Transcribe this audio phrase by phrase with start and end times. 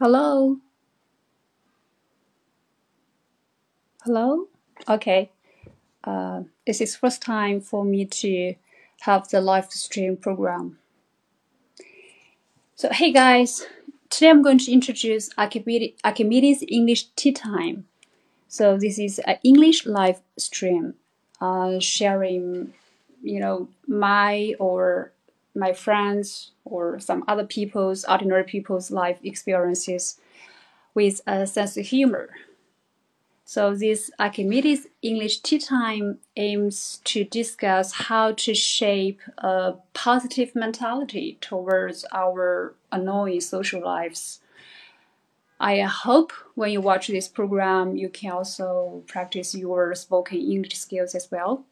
[0.00, 0.56] Hello?
[4.02, 4.46] Hello?
[4.88, 5.30] Okay.
[6.02, 8.54] Uh, this is first time for me to
[9.00, 10.78] have the live stream program.
[12.76, 13.66] So, hey guys,
[14.08, 17.84] today I'm going to introduce Archimedes, Archimedes English Tea Time.
[18.48, 20.94] So this is an English live stream,
[21.42, 22.72] uh, sharing,
[23.22, 25.12] you know, my or
[25.60, 30.18] my friends or some other people's, ordinary people's life experiences
[30.94, 32.30] with a sense of humor.
[33.44, 41.36] So this Archimedes English Tea Time aims to discuss how to shape a positive mentality
[41.40, 44.40] towards our annoying social lives.
[45.58, 51.14] I hope when you watch this program, you can also practice your spoken English skills
[51.14, 51.64] as well.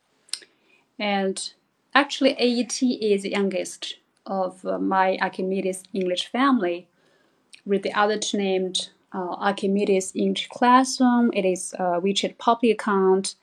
[0.99, 1.53] And
[1.95, 6.89] actually, AET is the youngest of uh, my Archimedes English family,
[7.65, 11.31] with the other two named uh, Archimedes English Classroom.
[11.33, 13.35] It is uh, WeChat public account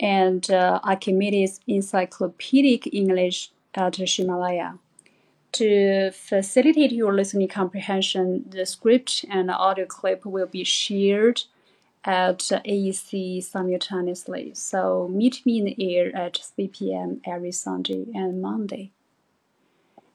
[0.00, 4.78] and uh, Archimedes Encyclopedic English at Himalaya.
[5.52, 11.42] To facilitate your listening comprehension, the script and audio clip will be shared
[12.03, 14.53] at AEC simultaneously.
[14.53, 17.21] So meet me in the air at 3 p.m.
[17.23, 18.91] every Sunday and Monday.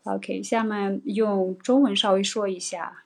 [0.05, 3.05] OK，下面用中文稍微说一下。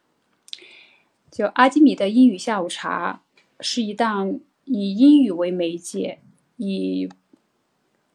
[1.30, 3.22] 就阿基米德英语下午茶
[3.60, 6.18] 是一档以英语为媒介，
[6.56, 7.08] 以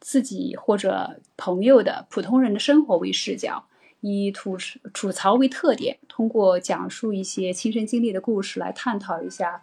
[0.00, 3.64] 自己或者朋友的普通人的生活为视角。
[4.00, 4.56] 以吐
[4.94, 9.60] 吐槽为特点，通过讲述一些亲身经历的故事来探讨一下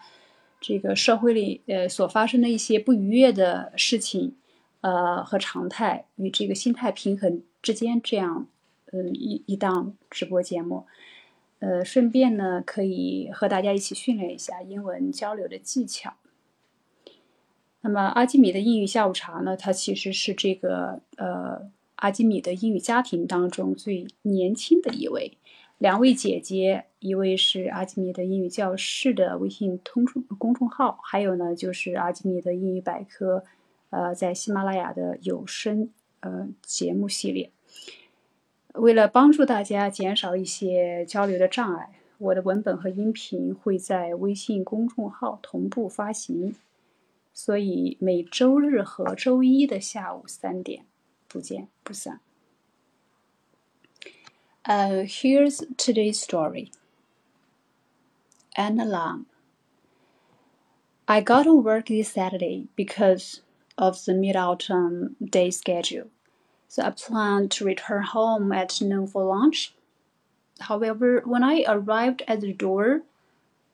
[0.61, 4.35] 这个社会里呃所发生的一些不愉悦的事情，
[4.83, 8.47] 呃和常态与这个心态平衡之间这样
[8.93, 10.87] 嗯一一档直播节目，
[11.61, 16.15] 呃顺便呢可以和大家一起训练一下英文交流的技巧。
[17.81, 21.71] 那么阿基米的英语下午茶呢，它其实是这个呃。
[22.03, 25.37] 阿基米的英语家庭当中最年轻的一位，
[25.81, 33.43] 两位姐姐，一位是阿基米德英语教室的微信通众公众号，还有呢就是阿基米德英语百科，
[33.89, 35.89] 呃，在喜马拉雅的有声
[36.21, 37.51] 呃节目系列。
[38.75, 46.55] 为了帮助大家减少一些交流的障碍，我的文本和音频会在微信公众号同步发行，
[47.33, 50.85] 所以每周日和周一的下午三点。
[51.27, 52.21] 不见不散。
[54.67, 56.71] Uh, here's today's story.
[58.57, 59.27] An alarm.
[61.09, 63.41] I got to work this Saturday because
[63.79, 66.09] of the mid-autumn day schedule,
[66.69, 69.75] so I planned to return home at noon for lunch.
[70.61, 73.03] However, when I arrived at the door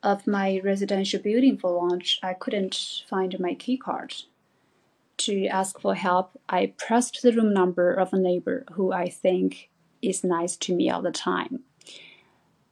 [0.05, 4.15] of my residential building for lunch, I couldn't find my key card
[5.19, 9.71] to ask for help, I pressed the room number of a neighbor who I think
[10.09, 11.61] is nice to me all the time.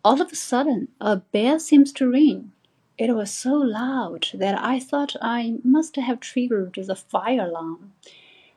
[0.05, 2.53] All of a sudden, a bell seems to ring.
[2.97, 7.93] It was so loud that I thought I must have triggered the fire alarm.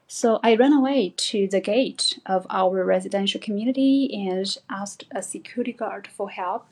[0.08, 5.74] So I ran away to the gate of our residential community and asked a security
[5.74, 6.66] guard for help.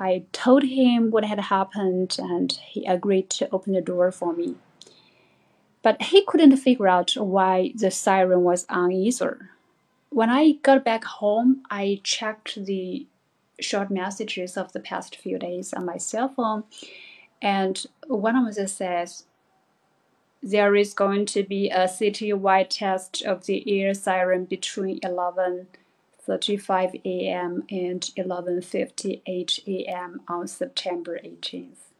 [0.00, 4.56] I told him what had happened and he agreed to open the door for me
[5.84, 9.50] but he couldn't figure out why the siren was on either.
[10.14, 13.08] When I got back home, I checked the
[13.58, 16.62] short messages of the past few days on my cell phone,
[17.42, 19.24] and one of them says,
[20.40, 27.64] there is going to be a citywide test of the air siren between 11:35 a.m.
[27.68, 30.20] and 11:58 a.m.
[30.28, 31.90] on September 18th.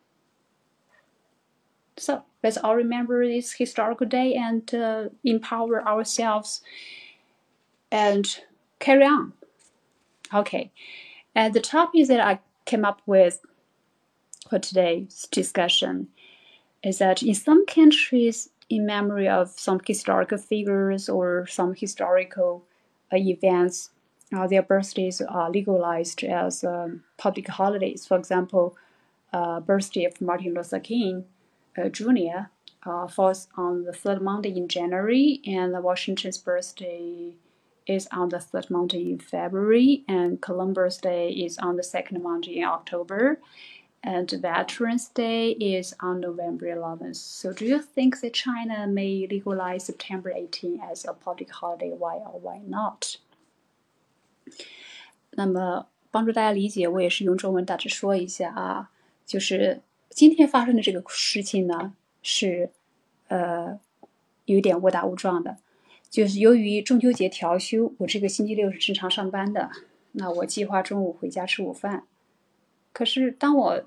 [1.97, 6.61] So let's all remember this historical day and uh, empower ourselves
[7.95, 8.41] and
[8.81, 9.33] carry on.
[10.35, 10.73] Okay,
[11.33, 13.41] and the topic that I came up with
[14.51, 16.09] for today's discussion
[16.83, 22.65] is that in some countries, in memory of some historical figures or some historical
[23.13, 23.91] uh, events,
[24.35, 28.07] uh, their birthdays are legalized as um, public holidays.
[28.07, 28.77] For example,
[29.33, 31.27] uh, birthday of Martin Luther King
[31.79, 32.51] uh, Jr.
[32.85, 37.35] Uh, falls on the third Monday in January, and Washington's birthday
[37.86, 42.60] is on the third Monday in February, and Columbus Day is on the second Monday
[42.60, 43.40] in October,
[44.04, 47.16] and Veterans Day is on November 11th.
[47.16, 51.90] So, do you think that China may legalize September 18 as a public holiday?
[51.90, 53.18] Why or why not?
[55.32, 58.92] 那么 帮助大家理解，我也是用中文大致说一下啊。
[59.26, 62.72] 就是今天发生的这个事情呢，是
[63.28, 63.80] 呃
[64.46, 65.58] 有点误打误撞的。
[66.15, 69.73] 就是由于中秋节调休，我这个星期六是正常上班的。
[70.13, 72.05] 那我计划中午回家吃午饭，
[72.93, 73.83] 可是当我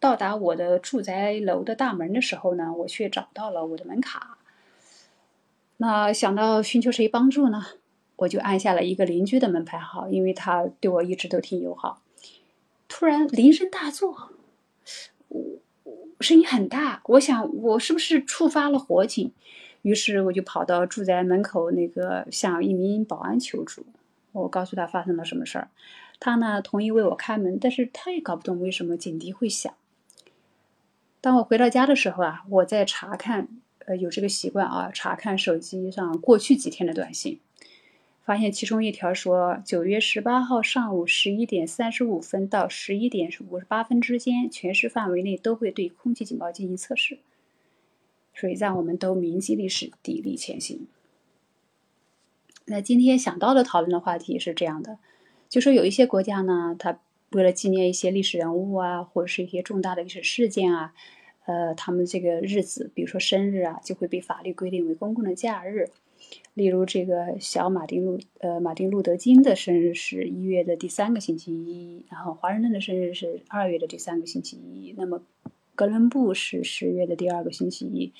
[0.00, 4.38] 到达我的住宅楼的大门的时候呢，我却找到了我的门卡。
[5.76, 7.64] 那想到寻求谁帮助呢？
[8.16, 12.02] 我就按下了一个邻居的门牌号，因为他对我一直都挺友好。
[12.88, 14.32] 突然铃声大作，
[15.28, 15.60] 我
[16.18, 19.30] 声音很大，我想我是不是触发了火警？
[19.86, 23.86] 于是我就跑到住宅门口那个向一名保安求助。
[24.32, 25.68] 我告诉他发生了什么事儿，
[26.18, 29.72] 他呢同意为我开门，但是他也搞不懂为什么警笛会响。
[31.20, 33.46] 当我回到家的时候啊，我在查看，
[33.84, 37.38] 呃，有这个习惯啊，查看手机上过去几天的短信。
[38.24, 47.20] 发现其中一条说，九月十八号上午十一点三十五分到十一点五十八分之间，全市范围内都会对空气警报进行测试。
[48.36, 50.86] 所以让我们都铭记历史，砥砺前行。
[52.66, 54.98] 那今天想到的讨论的话题是这样的，
[55.48, 57.00] 就说有一些国家呢，它
[57.30, 60.92] 为了纪念一些历史人物啊，或者是一些重大的历史事件啊，
[61.46, 65.88] 呃，他们这个日子，比如说生日啊，就会被法律规定为公共的假日。
[66.54, 75.22] 例如，这个小马丁路呃马丁路德金的生日是一月的第三个星期一，然后华盛顿的生日是二月的第三个星期一，那么
[75.76, 78.12] 哥伦布是十月的第二个星期一，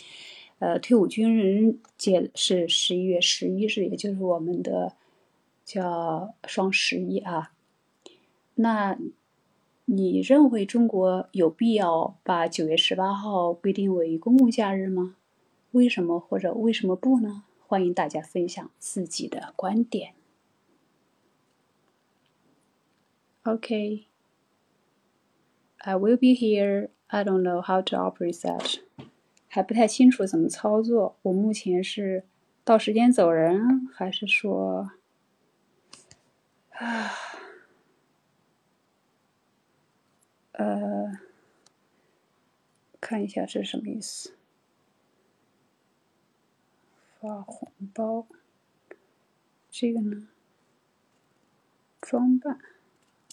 [0.58, 4.94] 呃，退伍军人节是十一月十一日，也就是我们的
[5.64, 7.52] 叫双十一啊。
[8.56, 8.98] 那
[9.86, 15.16] 你认为中国有必要把九月十八号规定为公共假日吗？
[15.72, 17.44] 为什么或者为什么不呢？
[17.66, 20.12] 欢迎大家分享自己的观点。
[23.44, 24.04] Okay,
[25.78, 26.90] I will be here.
[27.08, 28.80] I don't know how to operate that.
[29.48, 31.16] 还不太清楚怎么操作。
[31.22, 32.24] 我目前是
[32.64, 34.90] 到时间走人，还是说
[36.70, 37.10] 啊？
[40.52, 41.12] 呃，
[43.00, 44.34] 看一下这是什么意思。
[47.20, 48.26] 发红包，
[49.70, 50.28] 这个呢？
[52.00, 52.58] 装扮，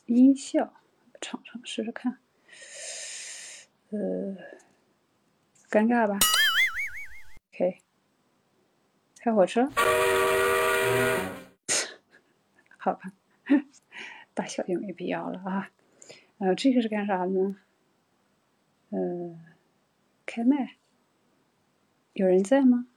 [0.06, 0.74] 音效，
[1.20, 2.20] 唱唱试试看。
[3.94, 4.36] 呃，
[5.70, 6.18] 尴尬吧
[7.52, 7.78] ？OK，
[9.20, 9.70] 开火车，
[12.76, 13.14] 好吧，
[14.34, 15.70] 大小就没必要了啊。
[16.40, 17.56] 呃，这个是干啥呢？
[18.90, 19.40] 呃，
[20.26, 20.78] 开麦，
[22.14, 22.88] 有人在吗？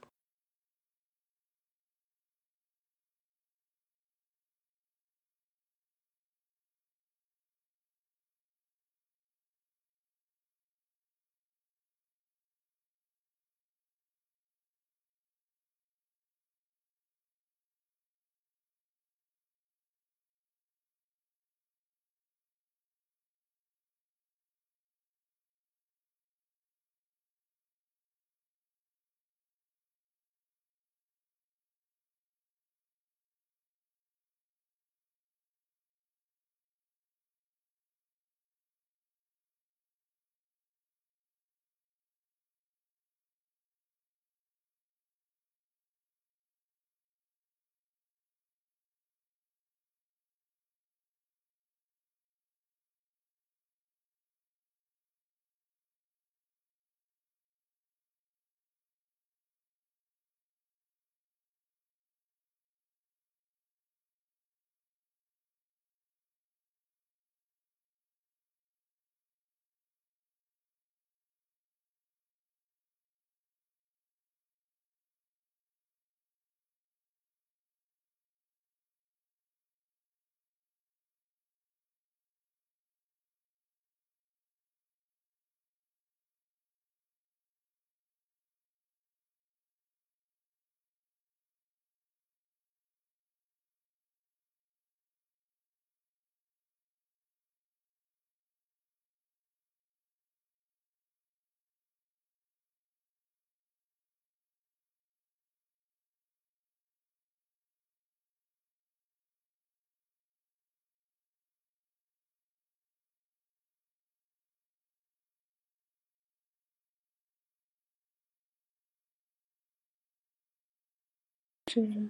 [121.67, 122.09] 是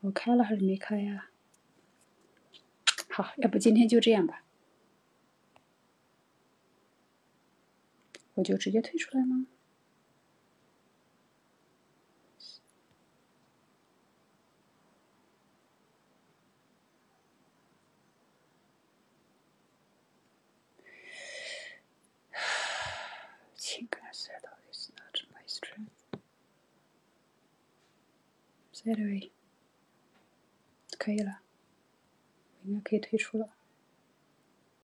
[0.00, 1.30] 我开了还是没开呀？
[3.10, 4.44] 好，要不今天就这样吧。
[8.34, 9.46] 我就直接退出来吗？
[23.56, 24.45] 情感 settle is
[28.86, 29.30] So anyway，
[30.96, 31.40] 可以了，
[32.62, 33.48] 我应该可以退出了。